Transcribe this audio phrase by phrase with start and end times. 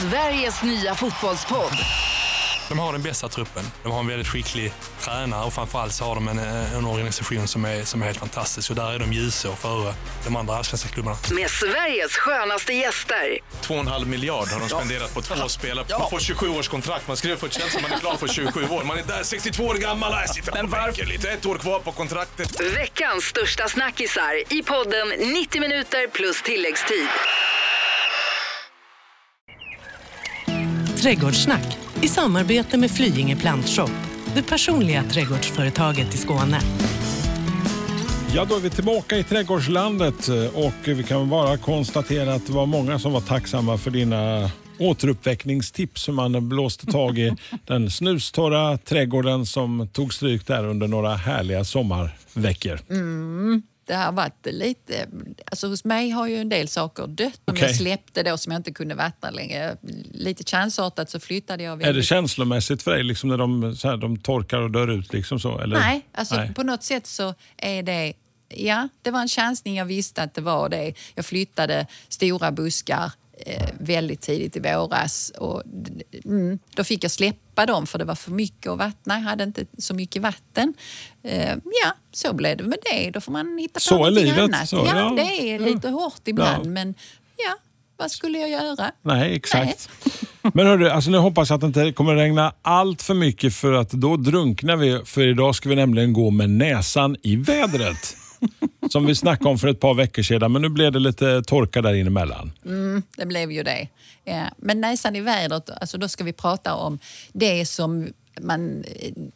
[0.00, 1.72] Sveriges nya fotbollspodd.
[2.68, 3.64] De har den bästa truppen.
[3.82, 7.64] De har en väldigt skicklig tränare och framförallt så har de en, en organisation som
[7.64, 8.70] är, som är helt fantastisk.
[8.70, 9.94] Och där är de ljusår före
[10.24, 11.16] de andra allsvenska klubbarna.
[11.32, 13.38] Med Sveriges skönaste gäster.
[13.62, 15.86] 2,5 miljard har de spenderat på två spelare.
[15.98, 17.08] Man får 27 års kontrakt.
[17.08, 18.84] Man skriver för som man är klar för 27 år.
[18.84, 20.12] Man är där 62 år gammal.
[20.12, 21.30] Jag sitter och tänker lite.
[21.30, 22.60] Ett år kvar på kontraktet.
[22.60, 27.08] Veckans största snackisar i podden 90 minuter plus tilläggstid.
[31.02, 33.90] Trädgårdssnack i samarbete med Flyinge Plantshop,
[34.34, 36.60] det personliga trädgårdsföretaget i Skåne.
[38.34, 42.66] Ja, då är vi tillbaka i trädgårdslandet och vi kan bara konstatera att det var
[42.66, 47.32] många som var tacksamma för dina återuppväckningstips som man blåste tag i
[47.66, 52.80] den snustorra trädgården som tog stryk där under några härliga sommarveckor.
[53.90, 55.06] Det har varit lite...
[55.46, 57.62] Alltså hos mig har ju en del saker dött Okej.
[57.62, 59.76] jag släppte då som jag inte kunde vattna längre.
[60.12, 62.04] Lite chansartat så flyttade jag Är det väldigt...
[62.04, 65.12] känslomässigt för dig liksom när de, så här, de torkar och dör ut?
[65.12, 65.78] Liksom så, eller?
[65.78, 66.54] Nej, alltså Nej.
[66.54, 68.12] på något sätt så är det...
[68.48, 69.76] Ja, det var en chansning.
[69.76, 70.92] Jag visste att det var det.
[71.14, 73.12] Jag flyttade stora buskar
[73.78, 75.32] väldigt tidigt i våras.
[75.38, 75.62] Och,
[76.24, 79.14] mm, då fick jag släppa dem för det var för mycket att vattna.
[79.14, 80.74] Jag hade inte så mycket vatten.
[81.22, 83.10] Eh, ja, så blev det med det.
[83.10, 84.38] Då får man hitta på Så någonting livet.
[84.38, 84.68] annat.
[84.68, 85.12] Så, ja, ja.
[85.16, 86.66] det är lite hårt ibland.
[86.66, 86.70] Ja.
[86.70, 86.94] Men
[87.36, 87.54] ja,
[87.96, 88.92] vad skulle jag göra?
[89.02, 89.88] Nej, exakt.
[90.54, 93.72] Men hörru, alltså nu hoppas jag att det inte kommer regna allt för mycket för
[93.72, 95.00] att då drunknar vi.
[95.04, 98.16] För idag ska vi nämligen gå med näsan i vädret.
[98.90, 101.82] Som vi snackade om för ett par veckor sedan, men nu blev det lite torka
[101.82, 102.52] där emellan.
[103.16, 103.88] Det blev ju det.
[104.24, 104.44] Ja.
[104.56, 106.98] Men näsan i vädret, alltså då ska vi prata om
[107.32, 108.08] det som
[108.40, 108.84] man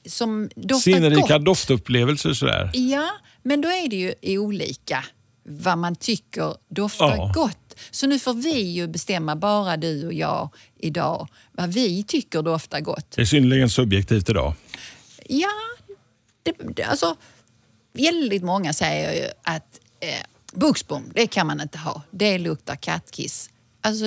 [0.06, 1.44] som doftar Sinnrika gott.
[1.44, 2.70] doftupplevelser sådär.
[2.74, 3.10] Ja,
[3.42, 5.04] men då är det ju olika
[5.42, 7.32] vad man tycker doftar Ja.
[7.34, 7.76] gott.
[7.90, 12.80] Så nu får vi ju bestämma, bara du och jag idag, vad vi tycker doftar
[12.80, 13.10] gott.
[13.10, 14.54] Det är synnerligen subjektivt idag.
[15.28, 15.48] Ja,
[16.42, 17.16] det, det, alltså
[17.94, 20.08] väldigt många säger ju att eh,
[20.52, 22.02] buxbom, det kan man inte ha.
[22.10, 23.50] Det luktar kattkiss.
[23.80, 24.04] Alltså,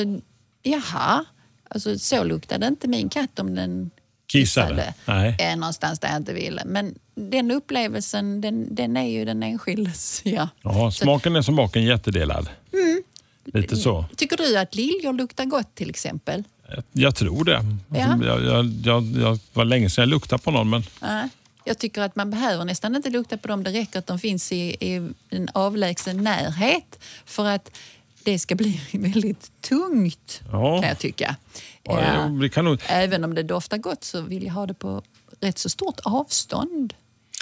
[0.63, 1.25] jaha.
[1.69, 3.89] Alltså, så luktade inte min katt om den
[4.27, 4.93] Kissade?
[4.99, 5.35] kissade.
[5.39, 6.63] Eh, någonstans där jag inte ville.
[6.65, 10.21] Men den upplevelsen, den, den är ju den enskildes.
[10.63, 10.91] Ja.
[10.91, 12.49] Smaken är som baken jättedelad.
[12.73, 13.03] Mm.
[13.45, 14.05] Lite så.
[14.15, 16.43] Tycker du att liljor luktar gott till exempel?
[16.91, 17.65] Jag tror det.
[17.89, 18.17] Ja.
[18.23, 21.29] Jag, jag, jag, jag var länge sedan jag luktade på någon, men Nej.
[21.67, 23.63] Jag tycker att man behöver nästan inte lukta på dem.
[23.63, 24.95] Det räcker att de finns i, i
[25.29, 27.71] en avlägsen närhet för att
[28.23, 30.79] det ska bli väldigt tungt, Ja.
[30.81, 31.35] kan jag tycka.
[31.83, 32.79] ja, vi kan nog...
[32.87, 35.01] Även om det doftar gott så vill jag ha det på
[35.41, 36.93] rätt så stort avstånd.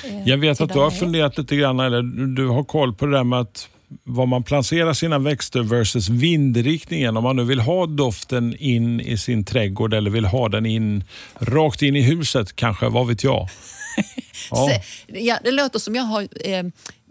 [0.03, 2.01] eh, Jag vet att du har funderat lite grann, eller
[2.35, 3.67] du har koll på det där med att
[4.03, 7.17] var man placerar sina växter versus vindriktningen.
[7.17, 11.03] Om man nu vill ha doften in i sin trädgård eller vill ha den in
[11.39, 13.49] rakt in i huset kanske, vad vet jag.
[14.51, 14.69] Ja.
[14.69, 14.81] Se,
[15.19, 16.63] ja, det låter som jag har eh,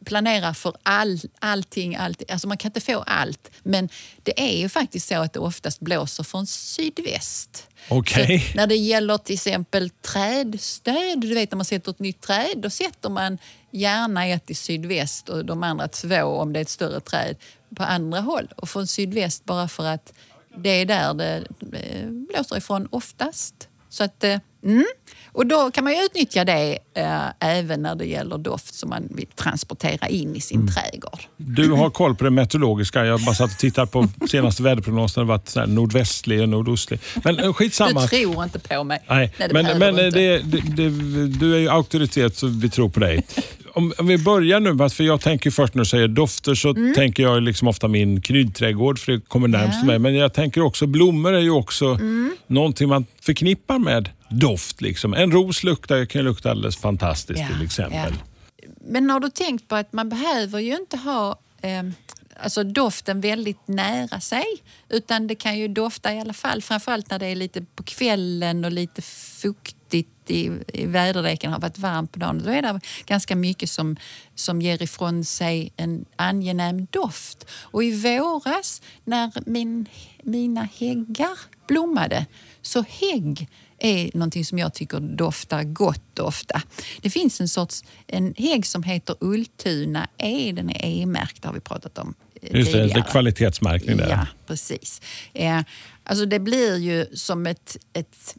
[0.04, 2.26] planerat för all, allting, allting.
[2.30, 3.50] Alltså man kan inte få allt.
[3.62, 3.88] Men
[4.22, 7.68] det är ju faktiskt så att det oftast blåser från sydväst.
[8.48, 12.54] Så när det gäller till exempel trädstöd, du vet när man sätter ett nytt träd,
[12.56, 13.38] då sätter man
[13.70, 17.36] gärna ett i sydväst och de andra två, om det är ett större träd,
[17.76, 18.52] på andra håll.
[18.56, 20.12] Och från sydväst bara för att
[20.56, 23.68] det är där det eh, blåser ifrån oftast.
[23.88, 24.84] Så att, eh, mm.
[25.34, 29.26] Och då kan man utnyttja det eh, även när det gäller doft som man vill
[29.26, 31.20] transportera in i sin trädgård.
[31.36, 33.04] Du har koll på det meteorologiska.
[33.04, 35.20] Jag bara satt och tittade på senaste väderprognosen.
[35.20, 37.00] Det varit så nordvästlig och nordostlig.
[37.24, 38.00] Men eh, skitsamma.
[38.00, 39.02] Du tror inte på mig.
[39.08, 40.90] Nej, det men, men du eh, det, det,
[41.28, 43.26] du är ju auktoritet så vi tror på dig.
[43.74, 46.94] Om, om vi börjar nu, för jag tänker först när du säger dofter så Mm.
[46.94, 49.98] tänker jag liksom ofta min kryddträdgård för det kommer närmst mig.
[49.98, 52.36] Men jag tänker också blommor är ju också Mm.
[52.46, 54.80] någonting man förknippar med doft.
[54.80, 55.14] Liksom.
[55.14, 58.12] En ros luktar, kan lukta alldeles fantastiskt Ja, till exempel.
[58.58, 58.68] ja.
[58.86, 61.82] Men har du tänkt på att man behöver ju inte ha eh,
[62.42, 64.44] alltså doften väldigt nära sig.
[64.88, 68.64] Utan det kan ju dofta i alla fall, framförallt när det är lite på kvällen
[68.64, 69.02] och lite
[69.94, 70.50] fuktigt i,
[70.82, 72.42] i väderleken, har varit varmt på dagen.
[72.44, 73.96] Då är det ganska mycket som,
[74.34, 77.46] som ger ifrån sig en angenäm doft.
[77.72, 79.86] Och i våras när min,
[80.22, 82.26] mina häggar blommade,
[82.62, 83.48] så hägg
[83.78, 86.62] är någonting som jag tycker doftar gott ofta.
[87.02, 90.52] Det finns en sorts en hägg som heter Ultuna E.
[90.52, 93.06] Den är E-märkt, har vi pratat om eh, Just det, det tidigare.
[93.06, 94.08] är kvalitetsmärkning där.
[94.08, 95.00] Ja, precis.
[95.34, 95.60] Eh,
[96.04, 98.36] alltså det blir ju som ett, ett,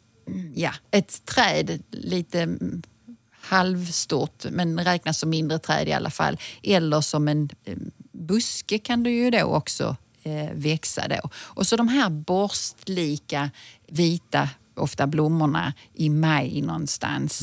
[0.54, 2.82] ja, ett träd, lite mm,
[3.30, 6.38] halvstort, men räknas som mindre träd i alla fall.
[6.62, 7.76] Eller som en eh,
[8.12, 11.30] buske kan du ju då också eh, växa då.
[11.34, 13.50] Och så de här borstlika
[13.88, 17.42] vita, ofta blommorna i maj någonstans.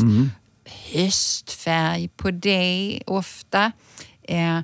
[0.93, 3.71] Höstfärg på det ofta.
[4.23, 4.59] Eh,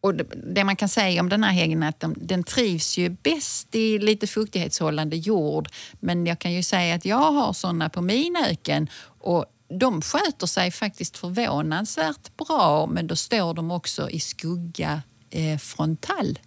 [0.00, 3.08] och det, man kan säga om den här häggen är att de, den trivs ju
[3.08, 5.68] bäst i lite fuktighetshållande jord.
[6.00, 8.88] Men jag kan ju säga att jag har såna på min öken
[9.20, 9.44] och
[9.80, 16.38] de sköter sig faktiskt förvånansvärt bra men då står de också i skugga eh, frontal.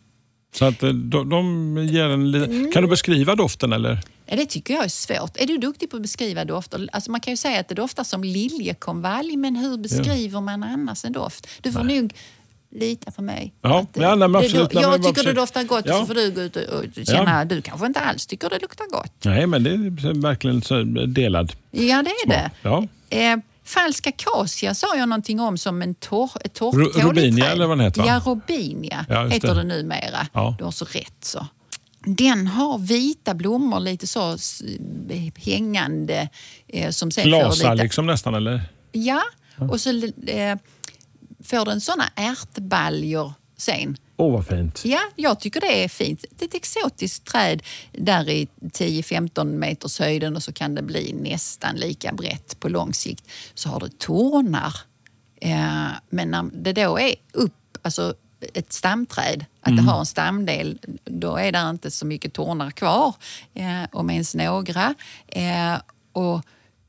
[0.56, 2.72] Så att eh, de, de ger en li- Mm.
[2.72, 4.00] Kan du beskriva doften eller?
[4.26, 5.38] Ja, det tycker jag är svårt.
[5.38, 6.90] Är du duktig på att beskriva dofter?
[6.92, 11.06] Alltså man kan ju säga att det doftar som liljekonvalj, men hur beskriver man annars
[11.06, 11.48] en doft?
[11.62, 12.14] Du får nog
[12.76, 13.54] lita på mig.
[13.62, 14.54] Ja, Att, ja, nej, absolut.
[14.74, 16.00] Nej, men Jag bara tycker det doftar gott Ja.
[16.00, 18.86] så får du gå ut och och känna, du kanske inte alls tycker det luktar
[18.92, 19.14] gott.
[19.26, 21.54] Nej, men det är verkligen så delad.
[21.72, 22.52] Ja, det är det.
[22.62, 22.88] Ja.
[23.10, 27.78] Eh, falsk akacia sa jag någonting om som en torr, ett torrtåligt robinia eller vad
[27.78, 28.08] den heter, va?
[28.08, 29.54] Ja, robinia Ja, heter det.
[29.54, 30.28] det numera.
[30.34, 30.56] Ja.
[30.58, 31.48] Du har så rätt så.
[32.06, 34.38] Den har vita blommor lite så
[35.36, 36.30] hängande.
[36.68, 38.62] Eh, som sen Glasar lite, liksom nästan, eller?
[38.92, 39.22] Ja,
[39.72, 39.90] och så
[40.28, 40.58] eh,
[41.44, 43.98] får den såna ärtbaljor sen.
[44.18, 44.86] Åh, vad fint.
[44.86, 46.26] Ja, jag tycker det är fint.
[46.30, 51.14] Det är ett exotiskt träd där i 10-15 meters höjden och så kan det bli
[51.14, 53.28] nästan lika brett på lång sikt.
[53.54, 54.76] Så har det tornar.
[55.42, 58.14] Eh, men när det då är upp, alltså
[58.54, 63.16] ett stamträd, att det har en stamdel, då är det inte så mycket tornar kvar,
[63.54, 64.96] eh, om ens några.
[65.28, 65.76] Eh,
[66.12, 66.42] och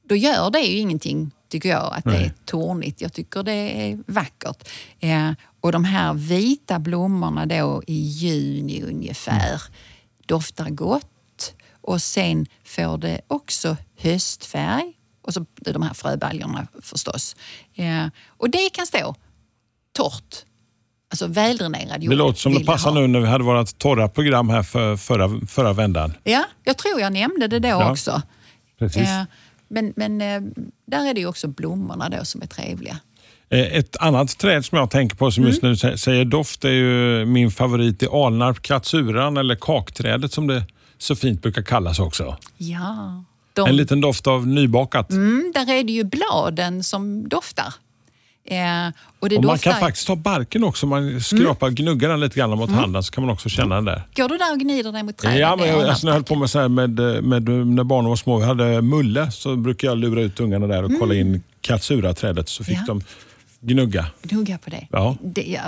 [0.09, 3.01] då gör det ju ingenting, tycker jag, att det är tornigt.
[3.01, 4.69] Jag tycker det är vackert.
[5.01, 5.31] Eh,
[5.61, 9.63] och de här vita blommorna då i juni ungefär
[10.27, 14.93] doftar gott och sen får det också höstfärg
[15.23, 17.37] och så de här fröbaljorna förstås.
[17.75, 19.15] Eh, och det kan stå
[19.93, 20.35] torrt.
[21.11, 22.13] Alltså väldränerad jord.
[22.13, 23.01] Det låter som det passar ha.
[23.01, 26.15] nu när vi hade vårt torra program här för förra, förra vändan.
[26.25, 28.23] Ja, jag tror jag nämnde det då Ja, också.
[28.79, 29.09] Precis.
[29.09, 29.23] Eh,
[29.75, 30.41] men men eh,
[30.87, 32.97] där är det ju också blommorna då som är trevliga.
[33.51, 35.71] Eh, Ett annat träd som jag tänker på som just Mm.
[35.73, 40.63] nu sä- säger doft är ju min favorit i Alnarp, katsuran eller kakträdet som det
[40.99, 42.37] så fint brukar kallas också.
[42.59, 43.25] Ja.
[43.53, 45.11] De, En liten doft av nybakat.
[45.11, 47.75] mm, där är det ju bladen som doftar.
[48.47, 48.89] Eh,
[49.19, 50.87] och Och man kan faktiskt ta barken också.
[50.87, 54.03] Man skrapar, gnuggar den lite grann mot handen så kan man också känna den där.
[54.17, 55.39] Går du där och gnider dig mot trädet?
[55.41, 56.91] Ja, men jag, alltså, när jag höll på med, så med,
[57.25, 60.83] med, när barnen var små, vi hade mulle, så brukade jag lura ut ungarna där
[60.83, 62.85] och kolla in katsuraträdet så fick Mm.
[62.89, 62.95] Ja.
[62.95, 63.03] de
[63.75, 64.07] gnugga.
[64.23, 64.87] Gnugga på det.
[64.91, 65.17] Ja.
[65.23, 65.61] det ja,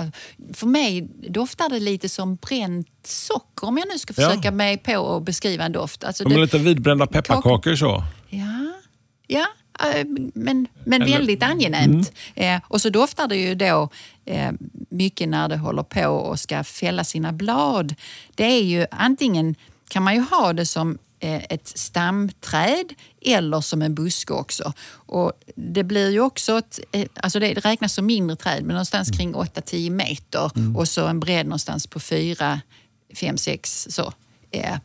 [0.53, 4.29] för mig doftar det lite som bränt socker om jag nu ska Ja.
[4.29, 6.03] försöka mig på att beskriva en doft.
[6.03, 8.03] Alltså De det, lite vidbrända pepparkakor så.
[8.29, 8.73] Ja,
[9.27, 9.45] ja eh,
[10.33, 12.11] men, men Eller- väldigt angenämt.
[12.35, 13.89] Eh, och så doftar det ju då
[14.25, 14.51] eh,
[14.89, 17.95] mycket när det håller på och ska fälla sina blad.
[18.35, 19.55] Det är ju antingen
[19.89, 24.73] kan man ju ha det som eh, ett stamträd eller som en buske också.
[24.89, 29.11] Och det blir ju också ett, eh, alltså det räknas som mindre träd, men någonstans
[29.11, 32.61] kring 8-10 meter och så en bredd någonstans på 4,
[33.15, 34.13] 5, 6 så.
[34.51, 34.75] Eh,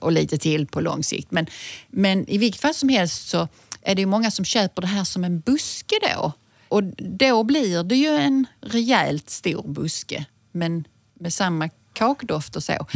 [0.00, 1.30] och lite till på lång sikt.
[1.30, 1.46] Men,
[1.88, 3.48] men i vilket fall som helst så
[3.82, 6.32] är det många som köper det här som en buske då.
[6.68, 10.84] Och då blir det ju en rejält stor buske, men
[11.14, 12.86] med samma kakdoft och så.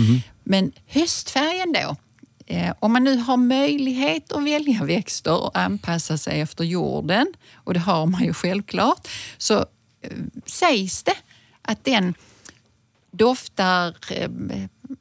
[0.45, 1.97] Men höstfärgen då,
[2.47, 7.75] eh, om man nu har möjlighet att välja växter och anpassa sig efter jorden, och
[7.75, 9.09] det har man ju självklart,
[9.39, 9.59] så
[10.03, 10.11] eh,
[10.47, 11.17] sägs det
[11.63, 12.15] att den
[13.11, 14.31] doftar eh,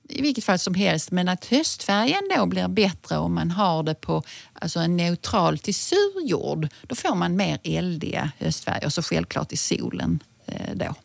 [0.10, 3.96] i vilket fall som helst, men att höstfärgen då blir bättre om man har det
[3.96, 4.24] på
[4.54, 6.68] alltså en neutral till sur jord.
[6.82, 10.96] Då får man mer eldiga höstfärger, och så självklart i solen eh, då.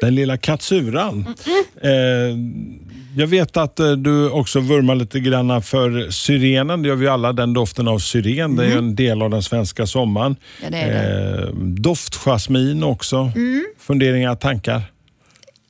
[0.00, 1.34] Den lilla katsuran.
[1.80, 1.90] Eh,
[3.16, 6.82] jag vet att eh, du också vurmar lite grann för syrenen.
[6.82, 8.56] Det gör vi alla, den doften av syren.
[8.56, 10.36] Det är ju en del av den svenska sommaren.
[10.62, 13.32] Ja, det Eh, doftjasmin också.
[13.78, 14.82] Funderingar, tankar?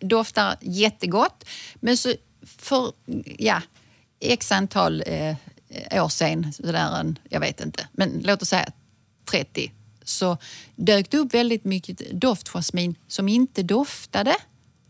[0.00, 1.44] Doftar jättegott,
[1.80, 2.92] men så för
[3.38, 3.62] ja,
[4.20, 5.36] x antal eh,
[6.04, 8.72] år sen, sådär en, jag vet inte, men låt oss säga
[9.30, 9.72] 30,
[10.04, 10.36] så
[10.76, 14.34] dök det upp väldigt mycket doftjasmin som inte doftade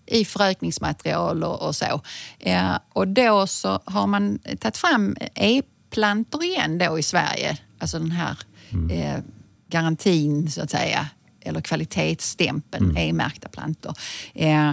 [0.07, 2.01] i förökningsmaterial och, och så.
[2.39, 8.11] Eh, och då så har man tagit fram e-plantor igen då i Sverige, alltså den
[8.11, 8.39] här
[8.91, 9.19] eh,
[9.69, 11.09] garantin så att säga,
[11.41, 13.95] eller kvalitetsstämpeln, e-märkta plantor.
[14.35, 14.73] Eh,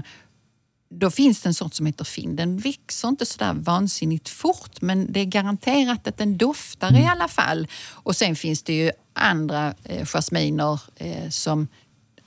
[0.91, 2.35] då finns det en sort som heter Finn.
[2.35, 7.27] Den växer inte sådär vansinnigt fort men det är garanterat att den doftar i alla
[7.27, 7.67] fall.
[7.91, 11.67] Och sen finns det ju andra eh, jasminer eh, som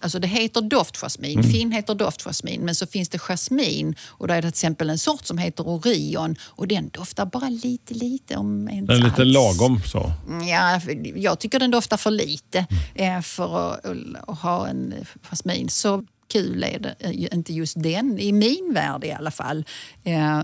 [0.05, 1.51] Alltså det heter doftjasmin, Mm.
[1.53, 4.99] fin heter doftjasmin men så finns det jasmin och då är det till exempel en
[4.99, 9.23] sort som heter Orion och den doftar bara lite lite om ens Den är lite
[9.23, 9.35] alls.
[9.35, 10.13] lagom så.
[10.51, 13.85] Ja, för- jag tycker den doftar för lite eh, för att,
[14.29, 14.95] att ha en
[15.31, 15.69] jasmin.
[15.69, 19.65] Så kul är det ju inte just den, i min värld i alla fall.
[20.05, 20.41] Eh,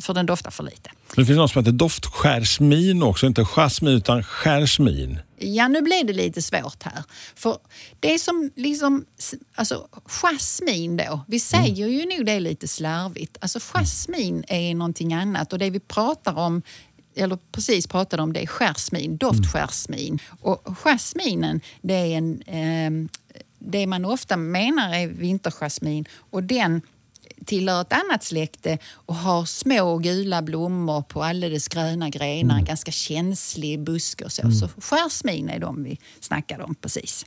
[0.00, 0.90] För den doftar för lite.
[1.16, 3.26] Det finns något som heter doftskärsmin också.
[3.26, 5.18] Inte jasmin utan skärsmin.
[5.38, 7.02] Ja, nu blev det lite svårt här.
[7.34, 7.58] För
[8.00, 9.04] det som liksom,
[9.54, 13.36] alltså jasmin då, vi säger ju nog det lite slarvigt.
[13.40, 16.62] Alltså jasmin är någonting annat och det vi pratar om
[17.16, 20.18] eller precis pratade om det är jasmin, doftjasmin.
[20.40, 23.08] Och jasminen det är en, eh,
[23.58, 26.82] det man ofta menar är vinterjasmin och den
[27.46, 32.92] tillhör ett annat släkte och har små gula blommor på alldeles gröna grenar, en ganska
[32.92, 34.50] känslig buske och så.
[34.50, 37.26] Så jasmin är de vi snackade om precis.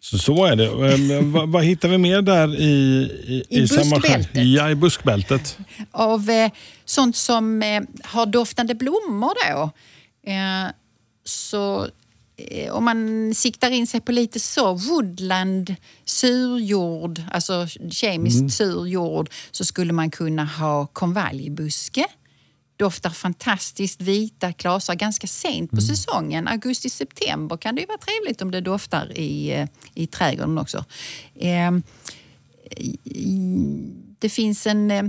[0.00, 0.66] Så, så är det.
[0.94, 2.64] Ehm, vad, vad hittar vi mer där i,
[3.48, 4.44] i, I samma skär- buskbältet.
[4.44, 5.58] Ja, i buskbältet.
[5.90, 6.50] Av eh,
[6.84, 9.70] sånt som eh, har doftande blommor då,
[10.30, 10.70] eh,
[11.24, 11.88] så
[12.70, 15.74] om man siktar in sig på lite så, woodland,
[16.04, 22.04] surjord, alltså kemiskt sur jord, så skulle man kunna ha konvaljbuske.
[22.76, 26.48] Doftar fantastiskt vita klasar ganska sent på säsongen.
[26.48, 30.84] Augusti-september kan det ju vara trevligt om det doftar i, eh, i trädgården också.
[31.34, 31.72] Eh,
[34.18, 35.04] det finns en, eh,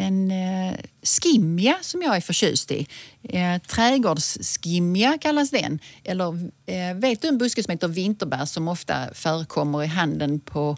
[0.00, 0.74] en eh,
[1.22, 2.86] skimja som jag är förtjust i.
[3.22, 5.78] Eh, trädgårdsskimja kallas den.
[6.04, 10.76] Eller eh, vet du en buske som heter vinterbär som ofta förekommer i handeln på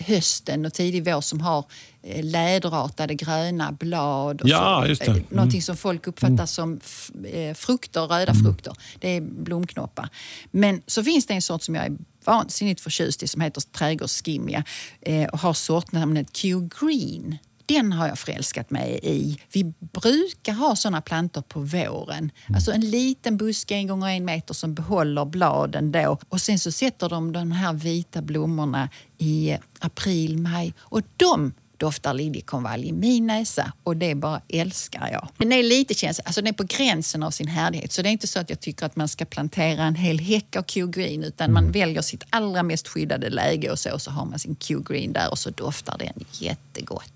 [0.00, 1.64] hösten och tidig vår som har
[2.02, 4.42] eh, läderartade gröna blad.
[4.42, 5.06] Och Ja, så, just det.
[5.10, 5.26] eh, Mm.
[5.30, 8.72] Någonting som folk uppfattar som f- eh, frukter, röda frukter.
[9.00, 10.08] Det är blomknoppar.
[10.50, 11.92] Men så finns det en sort som jag är
[12.24, 14.64] vansinnigt förtjust i som heter trädgårdsskimja
[15.00, 17.36] eh, och har sortnamnet Q Green.
[17.66, 19.38] Den har jag förälskat mig i.
[19.52, 19.64] Vi
[20.02, 22.30] brukar ha såna plantor på våren.
[22.54, 26.18] Alltså en liten buske en gånger en meter som behåller bladen då.
[26.28, 30.74] Och sen så sätter de de här vita blommorna i april, maj.
[30.78, 35.28] Och de doftar liljekonvalj i min näsa och det bara älskar jag.
[35.36, 37.92] Den är lite känslig, alltså den är på gränsen av sin härdighet.
[37.92, 40.56] Så det är inte så att jag tycker att man ska plantera en hel häck
[40.56, 44.38] av Q-green utan man väljer sitt allra mest skyddade läge och så, så har man
[44.38, 47.12] sin Q-green där och så doftar den jättegott.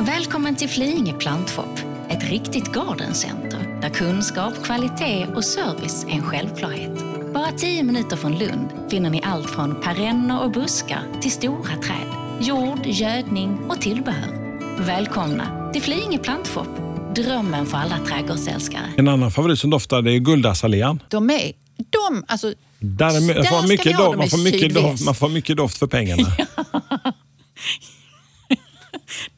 [0.00, 1.78] Välkommen till Flyinge plantshop,
[2.10, 6.98] ett riktigt gardencenter där kunskap, kvalitet och service är en självklarhet.
[7.34, 12.08] Bara tio minuter från Lund finner ni allt från perenner och buskar till stora träd,
[12.42, 14.58] jord, gödning och tillbehör.
[14.78, 16.68] Välkomna till Flyinge plantshop,
[17.14, 18.92] drömmen för alla trädgårdsälskare.
[18.96, 21.02] En annan favorit som doftar det är guldazalean.
[21.08, 25.14] De är, de, alltså, Där är, Där får mycket doft, man, får mycket doft, man
[25.14, 26.28] får mycket doft för pengarna.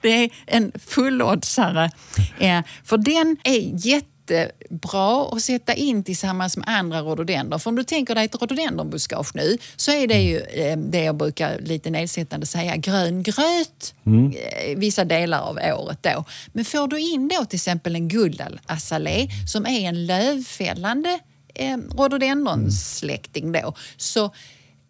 [0.01, 1.91] Det är en fulloddsare.
[2.39, 3.87] Eh, för den är
[4.31, 7.61] jättebra att sätta in tillsammans med andra rhododendron.
[7.61, 11.17] För om du tänker dig ett rhododendronbuskage nu så är det ju eh, det jag
[11.17, 16.25] brukar lite nedsättande säga grön gröt eh, vissa delar av året då.
[16.53, 21.19] Men får du in då till exempel en guldazalé som är en lövfällande
[21.55, 24.35] eh, rhododendronsläkting då så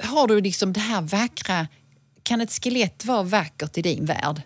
[0.03, 1.67] har du liksom det här vackra
[2.23, 4.43] kan ett skelett vara vackert i din värld?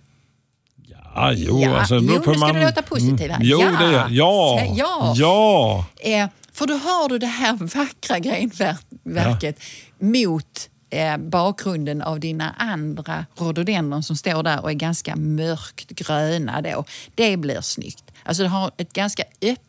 [1.15, 3.37] Ja, jo, Ja, alltså, jo, nu ska hur du låta positiv här.
[3.37, 3.49] Mm.
[3.49, 3.79] Jo, Ja.
[3.87, 4.73] det gör ja.
[4.77, 5.15] Ja.
[5.17, 5.85] ja.
[6.11, 9.61] Eh, för då har du det här vackra grenverket
[9.99, 16.61] mot eh, bakgrunden av dina andra rhododendron som står där och är ganska mörkt gröna
[16.63, 16.85] då.
[17.15, 18.05] Det blir snyggt.
[18.25, 19.65] Alltså det har ett ganska öppet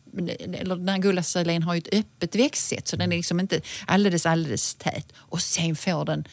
[0.54, 4.26] eller den här gullasalén har ju ett öppet växtsätt så den är liksom inte alldeles,
[4.26, 5.12] alldeles tät.
[5.16, 6.24] Och sen får den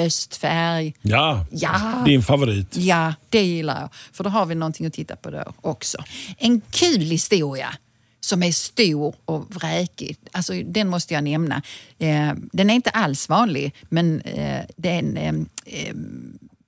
[0.00, 0.94] östfärg.
[1.02, 1.46] Ja.
[1.50, 2.02] Ja.
[2.04, 2.76] din favorit.
[2.76, 3.88] Ja, det gillar jag.
[4.12, 5.98] För då har vi någonting att titta på då också.
[6.38, 7.74] En kul historia
[8.20, 10.16] som är stor och vräkig.
[10.32, 11.62] Alltså, den måste jag nämna.
[11.98, 15.34] Eh, den är inte alls vanlig, men eh, det är en, eh,
[15.64, 15.94] eh,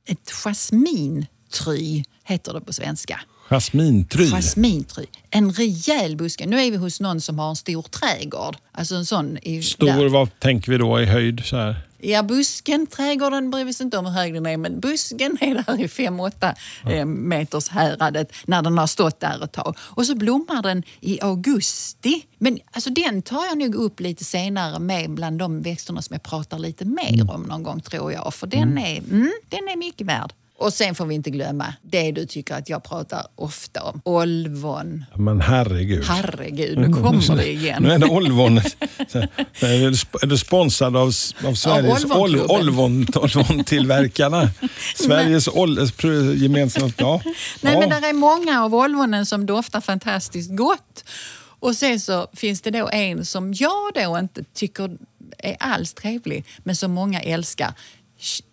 [0.07, 3.21] ett jasmintry, heter det på svenska.
[3.49, 4.31] Jasmintry.
[4.31, 5.07] Jasmintry.
[5.31, 6.47] En rejäl buske.
[6.47, 8.57] Nu är vi hos någon som har en stor trädgård.
[8.73, 10.09] Alltså en sån i, Stor, där.
[10.09, 11.43] vad tänker vi då i höjd?
[11.45, 11.76] Så här?
[12.06, 15.54] Ja, busken, trädgården bryr vi oss inte om hur hög den är, men busken är
[15.54, 16.54] där i 5-8
[16.90, 19.76] eh, meters häradet när den har stått där ett tag.
[19.80, 22.26] Och så blommar den i augusti.
[22.38, 26.23] Men alltså, den tar jag nog upp lite senare med bland de växterna som jag
[26.23, 28.34] pratar lite mer om någon gång tror jag.
[28.34, 30.32] För den, är, mm, den är mycket värd.
[30.58, 34.00] Och sen får vi inte glömma det du tycker att jag pratar ofta om.
[34.04, 35.04] Olvon.
[35.14, 36.04] Men herregud.
[36.04, 37.82] Herregud, nu kommer det igen.
[37.82, 38.58] Nu är det Olvon.
[38.58, 41.12] Är du sponsrad av,
[41.44, 42.04] av Sveriges.
[42.04, 44.49] Olvon, Olvon-tillverkarna?
[44.96, 45.78] Sveriges ol,
[46.37, 46.94] gemensamt...
[46.99, 47.20] Ja.
[47.61, 47.80] Nej, ja.
[47.80, 51.04] men det är många av Olvonen som doftar fantastiskt gott.
[51.61, 54.99] Och sen så finns det då en som jag då inte tycker
[55.38, 57.68] är alls trevlig, men som många älskar.
[57.68, 58.44] K-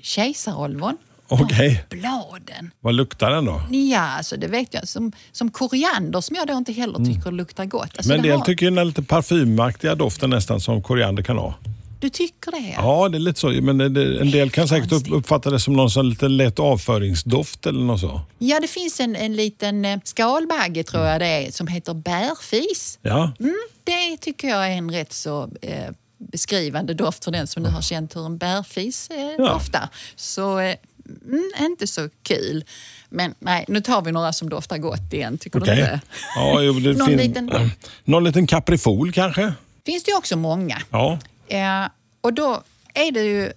[1.37, 1.55] Kejsarolvon.
[1.55, 1.83] Okej.
[1.89, 2.71] Bladen.
[2.79, 3.61] Vad luktar den då?
[3.71, 4.87] Ja, alltså det vet jag.
[4.87, 7.89] Som, som koriander som jag då inte heller tycker luktar gott.
[7.97, 11.37] Alltså Men det del har- tycker den är lite parfymaktiga doften nästan som koriander kan
[11.37, 11.53] ha.
[11.99, 12.73] Du tycker det?
[12.77, 13.49] Ja, det är lite så.
[13.49, 15.13] Men det, det, en del kan säkert Konstigt.
[15.13, 18.21] uppfatta det som någon sån lite lätt avföringsdoft eller något så.
[18.37, 22.99] Ja, det finns en, en liten eh, skalbagge tror jag det är som heter bärfis.
[23.01, 23.31] Ja.
[23.39, 25.89] Mm, det tycker jag är en rätt så eh,
[26.31, 29.45] beskrivande doft för den som nu har känt hur en bärfis eh, Ja.
[29.53, 29.89] doftar.
[30.15, 30.75] Så eh,
[31.25, 32.63] mm, inte så kul.
[33.09, 35.37] Men nej, nu tar vi några som doftar gott igen.
[35.37, 35.79] Tycker du Okej.
[35.79, 36.01] inte?
[36.35, 37.71] Ja, jo, Någon fin- liten-
[38.03, 39.53] någon liten kaprifol kanske?
[39.85, 40.81] finns det ju också många.
[40.89, 41.19] Ja.
[41.47, 41.85] Eh,
[42.21, 42.63] och då
[42.93, 43.51] är det ju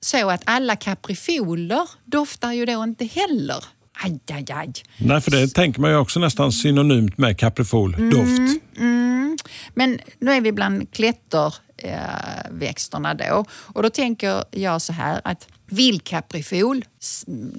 [0.00, 3.64] så att alla kaprifoler doftar ju då inte heller.
[4.04, 4.72] Aj, aj, aj.
[4.98, 8.10] Nej, för det tänker man ju också nästan synonymt med kaprifol, Mm.
[8.10, 8.62] doft.
[9.74, 13.44] Men nu är vi bland klätterväxterna eh, växterna då.
[13.52, 16.84] Och då tänker jag så här att vildkaprifol,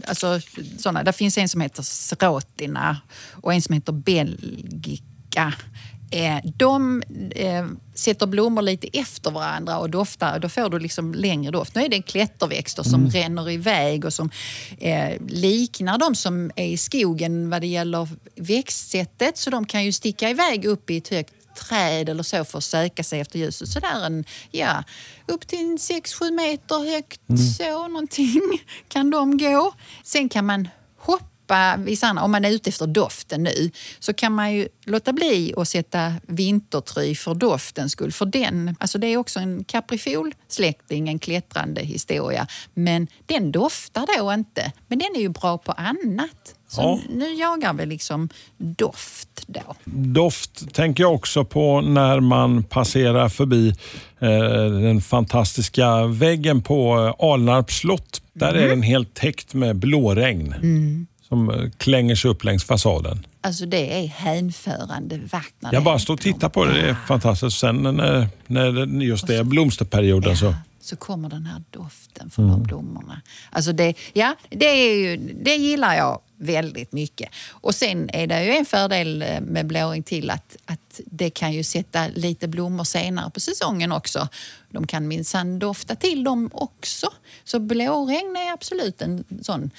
[0.07, 0.39] alltså
[0.77, 2.97] såna, där finns en som heter Srotina
[3.31, 5.53] och en som heter Belgica.
[6.13, 7.65] Eh, de eh,
[7.95, 10.39] sätter blommor lite efter varandra och doftar.
[10.39, 11.75] Då får du liksom längre doft.
[11.75, 14.29] Nu är det klätterväxter som ränner iväg och som
[14.77, 19.37] eh, liknar de som är i skogen vad det gäller växtsättet.
[19.37, 22.63] Så de kan ju sticka iväg upp i ett högt träd eller så för att
[22.63, 23.67] söka sig efter ljuset.
[23.67, 24.83] Så där en, ja,
[25.27, 27.21] upp till en 6-7 meter högt
[27.57, 28.41] så någonting
[28.87, 29.73] kan de gå.
[30.03, 30.67] Sen kan man
[30.97, 31.30] hoppa
[31.77, 35.53] vissa andra, om man är ute efter doften nu, så kan man ju låta bli
[35.57, 38.11] att sätta vintertry för doftens skull.
[38.11, 42.47] För den, alltså det är också en kaprifol-släkting, en klättrande historia.
[42.73, 44.71] Men den doftar då inte.
[44.87, 46.55] Men den är ju bra på annat.
[46.67, 46.99] Så Ja.
[47.09, 49.75] nu jagar vi liksom doft då.
[49.85, 53.69] Doft tänker jag också på när man passerar förbi
[54.19, 54.29] eh,
[54.81, 58.21] den fantastiska väggen på eh, Alnarps slott.
[58.33, 58.63] Där Mm.
[58.63, 60.55] är den helt täckt med blåregn
[61.31, 63.25] som eh, klänger sig upp längs fasaden.
[63.41, 65.53] Alltså det är hänförande vackert.
[65.59, 67.59] när Jag bara står och tittar på det, det är fantastiskt.
[67.59, 70.45] Sen när, när det- just det är blomsterperioden så...
[70.45, 73.21] Ja, så kommer den här doften från de blommorna.
[73.51, 77.29] Alltså det, ja, det, är ju, det gillar jag väldigt mycket.
[77.49, 81.53] Och sen är det ju en fördel eh, med blåring till att, att det kan
[81.53, 84.27] ju sätta lite blommor senare på säsongen också.
[84.69, 87.07] De kan minsann dofta till dem också.
[87.43, 89.71] Så blåregn är absolut en sån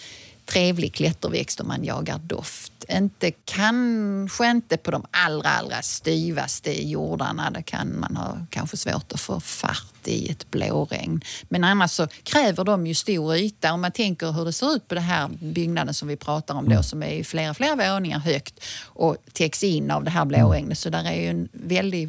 [0.53, 2.73] trevlig klätterväxt om man jagar doft.
[2.89, 7.51] Inte, kanske inte på de allra, allra styvaste jordarna.
[7.51, 11.21] Där kan man ha kanske svårt att få fart i ett blåregn.
[11.49, 13.73] Men annars så kräver de ju stor yta.
[13.73, 16.69] Om man tänker hur det ser ut på den här byggnaden som vi pratar om
[16.69, 20.79] då, som är flera, flera våningar högt och täcks in av det här blåregnet.
[20.79, 22.09] Så där är ju en väldig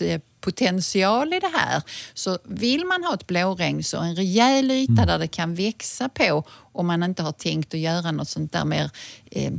[0.00, 1.82] växtpotential i det här.
[2.14, 6.44] Så vill man ha ett blåregn så en rejäl yta där det kan växa på
[6.72, 8.90] om man inte har tänkt att göra något sånt där mer
[9.30, 9.52] eh,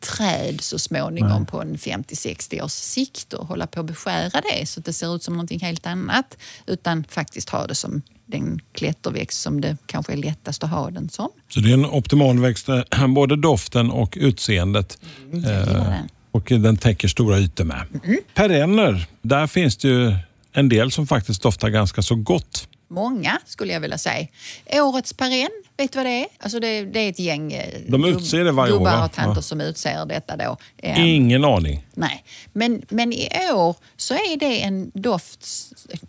[0.00, 4.80] träd så småningom på en 50-60 års sikt och hålla på att beskära det så
[4.80, 6.36] att det ser ut som någonting helt annat.
[6.66, 11.08] Utan faktiskt ha det som den klätterväxt som det kanske är lättast att ha den
[11.08, 11.28] som.
[11.48, 14.98] Så det är en optimal växt, eh, både doften och utseendet.
[15.32, 16.08] Mm, Jag gillar Eh, den.
[16.32, 17.86] Och den täcker stora ytor med.
[18.34, 20.12] Perenner, där finns det ju
[20.52, 22.66] en del som faktiskt doftar ganska så gott.
[22.92, 24.26] Många skulle jag vilja säga.
[24.72, 26.26] Årets perenn, vet du vad det är?
[26.38, 29.38] Alltså det, det är ett gäng eh, De utser det varje år, gubbar och tanter
[29.38, 29.42] Ja.
[29.42, 30.56] som utser detta då.
[30.78, 31.86] Eh, Ingen aning.
[31.94, 35.46] Nej, men, men i år så är det en doft,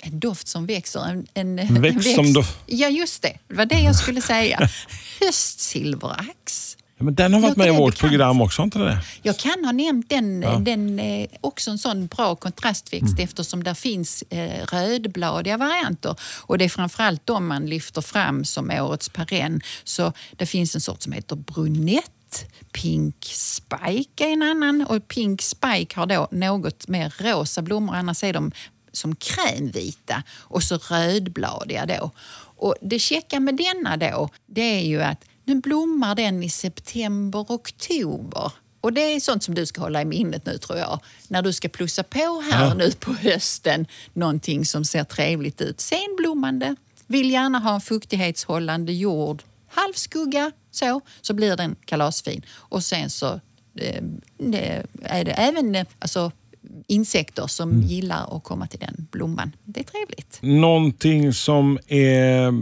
[0.02, 1.00] en doft som växer.
[1.10, 3.38] En, en, en växt som dof- Ja, just det.
[3.48, 4.70] Det var det jag skulle säga.
[5.22, 6.71] Höstsilverax.
[7.02, 8.98] Ja, Men den har varit med i vårt program också, inte det?
[9.22, 14.24] Jag kan ha nämnt den, den eh, också en sån bra kontrastväxt eftersom där finns
[14.30, 16.16] eh, rödbladiga varianter.
[16.42, 19.62] Och det är framförallt de man lyfter fram som årets perenn.
[19.84, 22.52] Så det finns en sort som heter brunett.
[22.72, 28.24] Pink Spike är en annan och Pink Spike har då något mer rosa blommor, annars
[28.24, 28.52] är de
[28.92, 32.12] som krämvita och så rödbladiga då.
[32.58, 37.46] Och det käcka med denna då, det är ju att nu blommar den i september,
[37.50, 38.52] oktober.
[38.82, 41.00] Och det är sånt som du ska hålla i minnet nu tror jag.
[41.28, 42.74] När du ska plussa på här Ja.
[42.74, 45.82] nu på hösten någonting som ser trevligt ut.
[45.82, 46.76] Senblommande.
[47.08, 52.42] Vill gärna ha en fuktighetshållande jord halvskugga så, så blir den kalasfin.
[52.52, 53.40] Och sen så
[53.76, 54.04] eh,
[54.38, 56.32] det är det även eh, alltså,
[56.88, 59.52] insekter som gillar att komma till den blomman.
[59.66, 60.40] Det är trevligt.
[60.42, 62.54] Någonting som är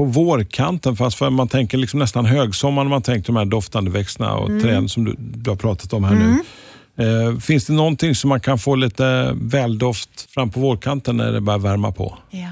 [0.00, 3.90] på vårkanten, fast för man tänker liksom nästan högsommar när man tänker de här doftande
[3.90, 6.36] växterna och träden som du, du har pratat om här nu.
[7.04, 11.40] Eh, finns det någonting som man kan få lite väldoft fram på vårkanten när det
[11.40, 12.18] börjar värma på?
[12.30, 12.48] Ja.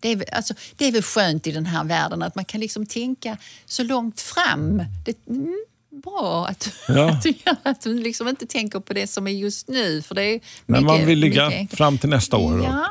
[0.00, 2.86] Det är, alltså, det är väl skönt i den här världen att man kan liksom
[2.86, 4.82] tänka så långt fram.
[5.04, 5.56] Det, mm,
[6.04, 7.10] bra att, Ja.
[7.12, 10.02] att, du, att du liksom inte tänker på det som är just nu.
[10.02, 12.58] För det är Men man mycket- vill ligga mycket- fram till nästa år.
[12.58, 12.64] då.
[12.64, 12.88] Ja,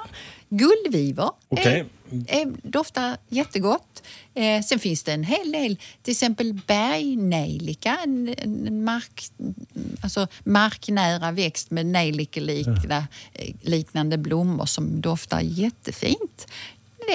[1.58, 1.86] är, är,
[2.63, 4.04] doftar jättegott.
[4.34, 9.24] Eh, sen finns det en hel del, till exempel bergnejlika, en, en mark,
[10.02, 13.08] alltså marknära växt med nejlikeliknande
[13.62, 16.48] liknande blommor som doftar jättefint.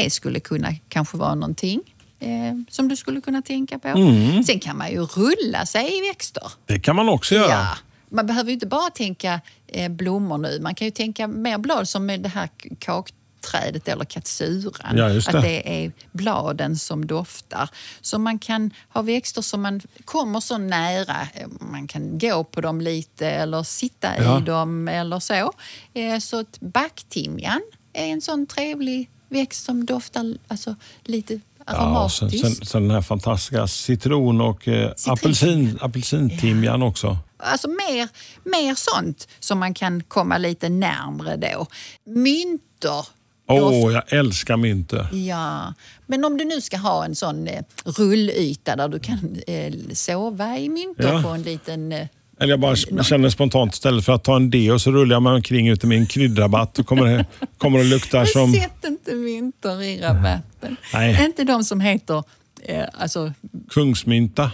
[0.02, 1.80] Det skulle kunna kanske vara någonting
[2.20, 2.28] eh,
[2.68, 3.88] som du skulle kunna tänka på.
[3.88, 4.42] Mm.
[4.44, 6.52] Sen kan man ju rulla sig i växter.
[6.66, 7.48] Det kan man också göra.
[7.50, 7.76] Ja.
[8.10, 10.58] Man behöver ju inte bara tänka eh, blommor nu.
[10.60, 12.48] Man kan ju tänka mer blad som med det här
[12.86, 13.04] k-
[13.42, 14.96] kakträdet eller katsuran.
[14.96, 15.28] Ja, det.
[15.28, 17.68] Att det är bladen som doftar.
[18.00, 21.16] Så man kan ha växter som man kommer så nära.
[21.60, 24.38] Man kan gå på dem lite eller sitta Ja.
[24.38, 25.52] i dem eller så.
[25.94, 27.60] Eh, Så ett backtimjan
[27.92, 30.74] är en sån trevlig växt som doftar alltså,
[31.04, 32.40] lite Ja, aromatiskt.
[32.40, 35.12] sen, sen, sen den här fantastiska citron och eh, Citron.
[35.14, 37.18] apelsin, apelsintimjan också.
[37.44, 38.08] Alltså mer,
[38.44, 41.66] mer sånt som man kan komma lite närmre då.
[42.06, 43.06] Myntor.
[43.48, 45.06] Åh, doft- jag älskar myntor.
[45.12, 45.74] Ja,
[46.06, 50.58] men om du nu ska ha en sån eh, rullyta där du kan eh, sova
[50.58, 51.22] i myntor Ja.
[51.22, 51.92] på en liten...
[51.92, 52.06] Eh,
[52.40, 55.32] Eller jag bara känner spontant istället för att ta en deo så rullar jag mig
[55.32, 57.26] omkring ute med en kryddrabatt och kommer,
[57.58, 58.52] kommer att lukta som...
[58.52, 60.76] Sätt inte myntor i rabatten.
[60.94, 61.24] Nej.
[61.24, 62.24] Inte de som heter...
[62.64, 63.32] Eh, alltså,
[63.70, 64.50] Kungsmynta.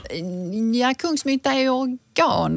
[0.74, 1.98] ja, kungsmynta är ju organ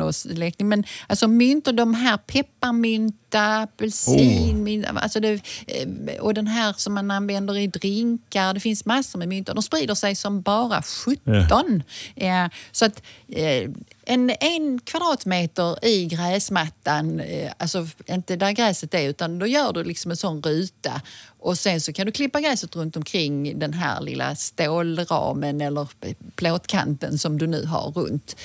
[0.02, 3.22] och släkting, men alltså myntor, de här pepparmynta,
[3.58, 8.54] apelsinmynta, alltså det, eh, och den här som man använder i drinkar.
[8.54, 9.54] Det finns massor med myntor.
[9.54, 11.84] De sprider sig som bara 17.
[12.16, 13.70] Eh, så att eh,
[14.06, 19.84] en, en kvadratmeter i gräsmattan, eh, alltså inte där gräset är, utan då gör du
[19.84, 21.02] liksom en sån ruta
[21.40, 25.88] och sen så kan du klippa gräset runt omkring den här lilla stålramen eller
[26.36, 28.36] plåtkanten som du nu har runt.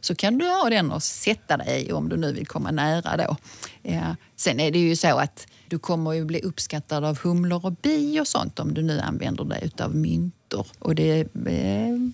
[0.00, 3.16] Så kan du ha den och sätta dig i om du nu vill komma nära
[3.16, 3.36] då.
[3.82, 7.72] Eh, sen är det ju så att du kommer ju bli uppskattad av humlor och
[7.72, 10.66] bi och sånt om du nu använder dig utav myntor.
[10.78, 12.12] Och det, eh, mm,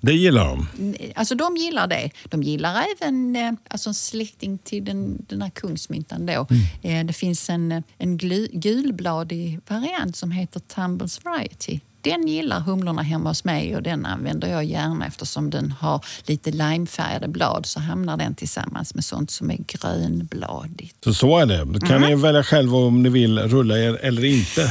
[0.00, 0.66] Det gillar de.
[1.14, 2.10] Alltså de gillar det.
[2.24, 6.46] De gillar även eh, alltså en släkting till den, den här kungsmyntan då.
[6.82, 8.18] Eh, det finns en, en
[8.52, 11.80] gulbladig variant som heter Tumbles Variety.
[12.04, 16.50] Den gillar humlorna hemma hos mig och den använder jag gärna eftersom den har lite
[16.50, 21.04] limefärgade blad så hamnar den tillsammans med sånt som är grönbladigt.
[21.04, 21.64] Så så är det.
[21.64, 24.70] Då kan ni välja själva om ni vill rulla er eller inte.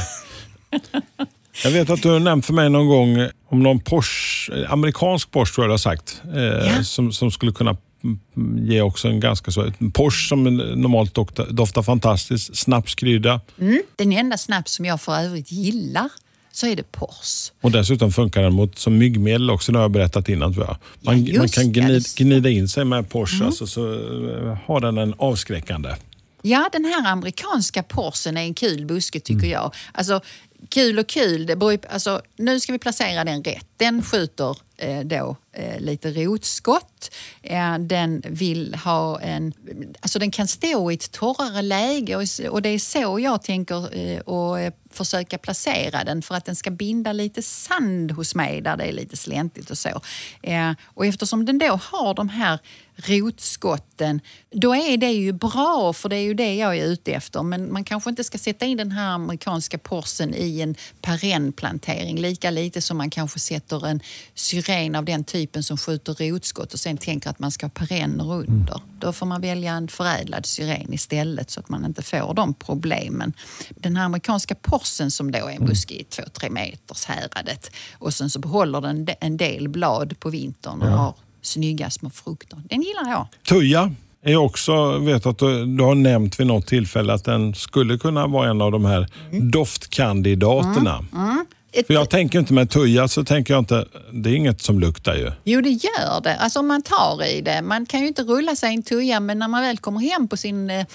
[1.64, 5.54] Jag vet att du har nämnt för mig någon gång om någon Porsche, amerikansk Porsche
[5.54, 9.50] tror jag du har sagt, eh, som, som skulle kunna mm, ge också en ganska
[9.50, 9.72] så...
[9.78, 13.82] En Porsche som normalt doftar, doftar fantastiskt, snapskrydda Mm.
[13.96, 16.08] Den enda snaps som jag för övrigt gillar
[16.54, 17.52] så är det Pors.
[17.60, 20.76] och dessutom funkar den mot, som myggmedel också, det har jag berättat innan tror jag.
[21.00, 22.14] Man, Ja, man kan det.
[22.16, 25.94] gnida, in sig med Porsche alltså, så eh, har den en avskräckande.
[26.42, 29.74] Ja, den här amerikanska porsen är en kul buske tycker jag.
[29.92, 30.20] Alltså,
[30.68, 33.73] kul och kul, det beror alltså, nu ska vi placera den rätt.
[33.76, 37.14] Den skjuter eh, då eh, lite rotskott.
[37.42, 39.52] Eh, den vill ha en...
[40.00, 43.96] Alltså den kan stå i ett torrare läge och, och det är så jag tänker
[43.96, 48.60] eh, och eh, försöka placera den för att den ska binda lite sand hos mig
[48.60, 50.00] där det är lite släntigt och så.
[50.42, 52.58] Eh, och eftersom den då har de här
[52.96, 57.42] rotskotten, då är det ju bra för det är ju det jag är ute efter.
[57.42, 62.50] Men man kanske inte ska sätta in den här amerikanska porsen i en perennplantering lika
[62.50, 64.00] lite som man kanske sätter en
[64.34, 68.32] syren av den typen som skjuter rotskott och sen tänker att man ska ha perenner
[68.32, 68.80] under.
[68.98, 73.32] Då får man välja en förädlad syren istället så att man inte får de problemen.
[73.76, 78.30] Den här amerikanska porsen som då är en buske i 2-3 meters häradet och sen
[78.30, 82.62] så behåller den en del blad på vintern och har snygga små frukter.
[82.68, 83.26] Den gillar jag.
[83.48, 87.98] Tuja är också, vet att du, du har nämnt vid något tillfälle att den skulle
[87.98, 90.98] kunna vara en av de här doftkandidaterna.
[90.98, 91.48] Ett,
[91.86, 95.14] För jag tänker inte med tuja så tänker jag inte, det är inget som luktar
[95.14, 95.32] ju.
[95.44, 96.36] Jo, det gör det.
[96.36, 97.62] Alltså om man tar i det.
[97.62, 100.28] Man kan ju inte rulla sig i en tuja, men när man väl kommer hem
[100.28, 100.86] på sin eh,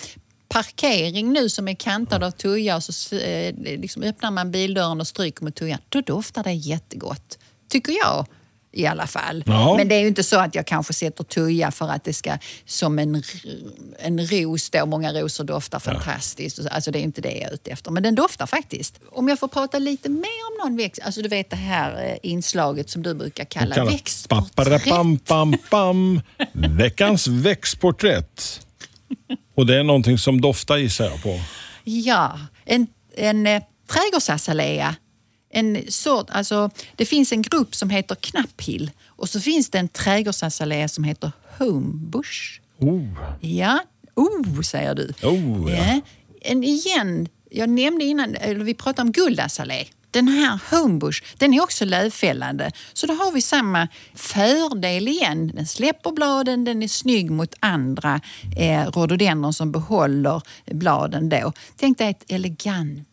[0.49, 5.07] parkering nu som är kantad av tuja och så eh, liksom öppnar man bildörren och
[5.07, 7.39] stryker med tujan, då doftar det jättegott.
[7.69, 8.25] Tycker jag.
[8.79, 9.43] I alla fall.
[9.47, 9.77] Ja.
[9.77, 12.37] Men det är ju inte så att jag kanske sätter tuja för att det ska
[12.65, 13.23] som en,
[13.99, 16.59] en ros då, många rosor doftar fantastiskt.
[16.71, 17.91] Alltså det är inte det jag är ute efter.
[17.91, 18.99] Men den doftar faktiskt.
[19.11, 20.19] Om jag får prata lite mer
[20.51, 23.91] om någon växt, alltså du vet det här eh, inslaget som du brukar kalla Kalla-
[23.91, 24.55] växtporträtt.
[24.55, 26.21] Paparapam, pam, pam.
[26.53, 28.61] Veckans växtporträtt.
[29.55, 31.39] Och det är någonting som doftar gissar jag på.
[31.83, 33.61] Ja, en, en eh,
[33.91, 34.95] trädgårdsazalea.
[35.49, 39.87] En sort, alltså, det finns en grupp som heter knapphill och så finns det en
[39.87, 42.61] trädgårdsazalea som heter homebush.
[42.79, 43.03] Oh.
[43.39, 43.79] Ja,
[44.15, 45.13] oh säger du.
[45.23, 46.01] Oh, ja.
[46.41, 49.85] En igen, jag nämnde innan, eller vi pratade om guldazalé.
[50.11, 52.71] Den här homebush, den är också lövfällande.
[52.93, 55.51] Så då har vi samma fördel igen.
[55.53, 58.21] Den släpper bladen, den är snygg mot andra
[58.57, 61.53] eh, rhododendron som behåller bladen då.
[61.75, 63.08] Tänk dig ett elegant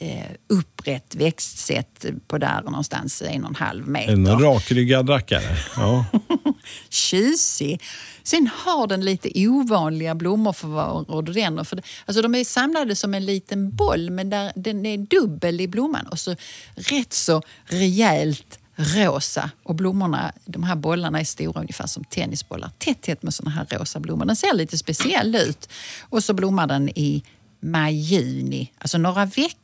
[0.00, 5.56] eh, upprätt växtsätt på där någonstans en och en halv meter En rakryggad rackare.
[5.76, 6.06] Ja.
[6.88, 7.82] tjusig.
[8.22, 11.64] Sen har den lite ovanliga blommor för rhododendron.
[11.64, 15.68] För alltså de är samlade som en liten boll men där, den är dubbel i
[15.68, 16.36] blomman och så
[16.74, 19.50] rätt så rejält rosa.
[19.62, 22.70] Och blommorna, de här bollarna är stora ungefär som tennisbollar.
[22.78, 24.24] Tätt, tätt med såna här rosa blommor.
[24.24, 25.68] Den ser lite speciell ut.
[26.00, 27.24] Och så blommar den i
[27.60, 29.63] maj-juni, alltså några veckor,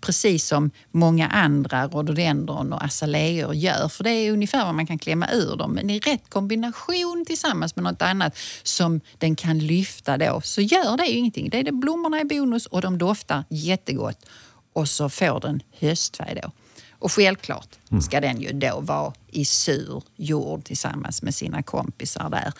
[0.00, 3.88] precis som många andra rhododendron och azaleor gör.
[3.88, 5.72] För det är ungefär vad man kan klämma ur dem.
[5.72, 10.96] Men i rätt kombination tillsammans med något annat som den kan lyfta då, så gör
[10.96, 11.48] det ju ingenting.
[11.50, 14.26] Det är det blommorna i bonus och de doftar jättegott.
[14.72, 16.50] Och så får den höstfärg då.
[16.90, 17.68] Och självklart
[18.02, 22.52] ska den ju då vara i sur jord tillsammans med sina kompisar där.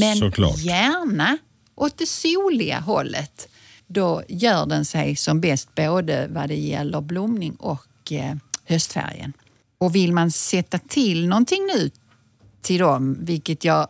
[0.00, 0.58] Men Såklart.
[0.58, 1.38] gärna
[1.74, 3.48] åt det soliga hållet.
[3.92, 9.32] Då gör den sig som bäst både vad det gäller blomning och eh, höstfärgen.
[9.78, 11.90] Och vill man sätta till någonting nu
[12.62, 13.88] till dem, vilket jag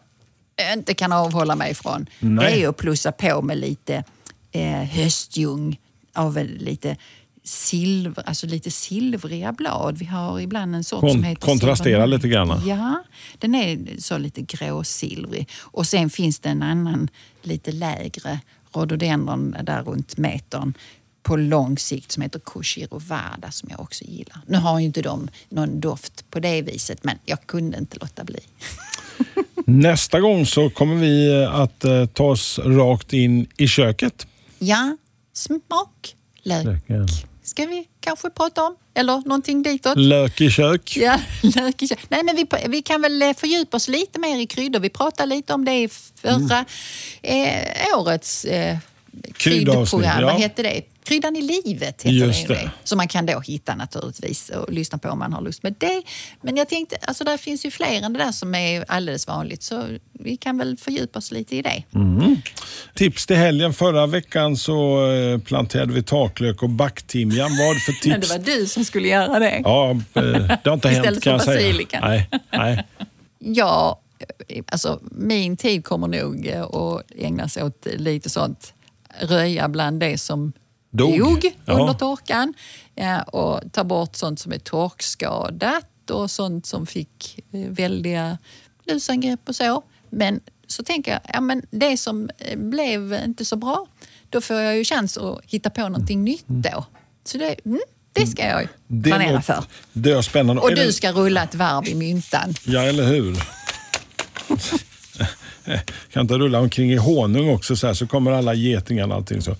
[0.75, 2.53] inte kan avhålla mig ifrån, Nej.
[2.53, 4.05] det är att plussa på med lite
[4.53, 5.79] eh, höstljung
[6.13, 6.97] av lite
[7.45, 9.99] silver, alltså lite silvriga blad.
[9.99, 12.63] Vi har ibland en sort Kon- som heter kontrastera lite grann.
[12.67, 13.03] Ja,
[13.39, 15.49] den är så lite gråsilvrig.
[15.61, 17.09] Och sen finns det en annan
[17.43, 18.41] lite lägre
[18.73, 20.75] rhododendron där runt metern
[21.23, 24.41] på lång sikt som heter Kushirovada som jag också gillar.
[24.47, 28.25] Nu har ju inte de någon doft på det viset men jag kunde inte låta
[28.25, 28.41] bli.
[29.67, 34.27] Nästa gång så kommer vi att eh, ta oss rakt in i köket.
[34.59, 34.97] Ja,
[35.33, 36.65] smak, lök.
[36.65, 37.09] Löken.
[37.43, 38.77] Ska vi kanske prata om?
[38.94, 39.96] Eller någonting ditåt?
[39.98, 40.96] Lök i kök.
[40.96, 44.38] Ja, lök i kö- Nej, men vi, vi kan väl eh, fördjupa oss lite mer
[44.40, 44.81] i kryddor.
[44.81, 45.88] Vi pratade lite om det i
[46.22, 46.64] förra
[47.22, 48.76] eh, årets eh,
[49.37, 50.20] kryddprogram.
[50.20, 50.26] ja.
[50.26, 50.83] Vad hette det?
[51.05, 52.61] Kryddan i livet heter Just det, det.
[52.61, 52.71] det.
[52.85, 56.03] Som man kan då hitta naturligtvis och lyssna på om man har lust med det.
[56.43, 59.63] Men jag tänkte, alltså där finns ju fler än det där som är alldeles vanligt.
[59.63, 61.83] Så vi kan väl fördjupa oss lite i det.
[62.95, 63.73] Tips till helgen.
[63.75, 67.51] Förra veckan så eh, planterade vi taklök och backtimjan.
[67.59, 68.31] Vad det för Men det tips?
[68.39, 69.61] var du som skulle göra det.
[69.65, 71.69] Ja, eh, det har inte hänt Istället kan jag för säga.
[71.69, 72.01] basilika.
[72.01, 72.87] Nej, nej.
[73.39, 74.01] Ja,
[74.73, 78.75] alltså min tid kommer nog eh, att ägnas åt lite sånt.
[79.21, 80.53] Röja bland det som
[80.90, 81.18] Dog.
[81.18, 81.72] dog, Ja.
[81.81, 82.55] under torkan
[82.94, 88.38] ja, och ta bort sånt som är torkskadat och sånt som fick eh, väldiga
[88.87, 89.83] lusangrepp och så.
[90.11, 93.87] Men så tänker jag, ja, men det som eh, blev inte så bra,
[94.31, 96.85] då får jag ju chans att hitta på någonting nytt då.
[97.24, 97.81] Så det, mm,
[98.12, 99.64] det ska jag Det planera låter- för.
[99.92, 100.62] Det är spännande.
[100.62, 102.55] Och Är det- du ska rulla ett varv i myntan.
[102.66, 103.37] Ja, eller hur?
[105.64, 105.81] Eh,
[106.12, 109.42] kan inte rulla omkring i honung också så här så kommer alla getingarna och allting
[109.42, 109.57] så.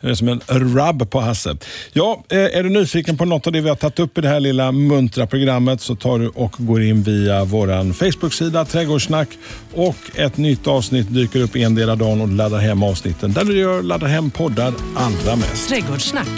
[0.00, 1.56] Det är som en rub på Hasse.
[1.92, 4.28] Ja, eh, är du nyfiken på något av det vi har tagit upp i det
[4.28, 9.28] här lilla muntra programmet så tar du och går in via vår Facebook-sida Trädgårdssnack
[9.74, 13.32] och ett nytt avsnitt dyker upp en del av dagen och du laddar hem avsnitten
[13.32, 15.68] där du gör laddar hem poddar allra mest.
[15.68, 16.28] Trädgårdssnack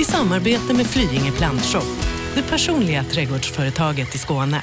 [0.00, 1.86] i samarbete med Flyinge Plantshop.
[2.34, 4.62] Det personliga trädgårdsföretaget i Skåne.